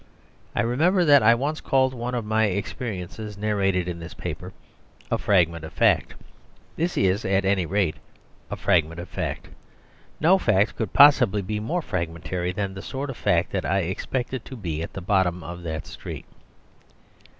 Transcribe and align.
I 0.55 0.61
remember 0.61 1.05
that 1.05 1.21
I 1.21 1.35
once 1.35 1.61
called 1.61 1.93
one 1.93 2.15
of 2.15 2.25
my 2.25 2.45
experiences 2.45 3.37
narrated 3.37 3.87
in 3.87 3.99
this 3.99 4.15
paper 4.15 4.51
"A 5.11 5.19
Fragment 5.19 5.63
of 5.63 5.73
Fact." 5.73 6.15
This 6.75 6.97
is, 6.97 7.23
at 7.23 7.45
any 7.45 7.67
rate, 7.67 7.97
a 8.49 8.55
fragment 8.55 8.99
of 8.99 9.07
fact. 9.07 9.49
No 10.19 10.39
fact 10.39 10.75
could 10.75 10.91
possibly 10.91 11.43
be 11.43 11.59
more 11.59 11.83
fragmentary 11.83 12.51
than 12.51 12.73
the 12.73 12.81
sort 12.81 13.11
of 13.11 13.15
fact 13.15 13.51
that 13.51 13.63
I 13.63 13.81
expected 13.81 14.43
to 14.45 14.55
be 14.55 14.81
at 14.81 14.93
the 14.93 15.01
bottom 15.01 15.43
of 15.43 15.61
that 15.61 15.85
street. 15.85 16.25